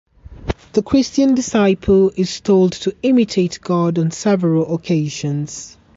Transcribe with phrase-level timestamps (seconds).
[0.73, 5.77] The Christian disciple is told to imitate God on several occasions.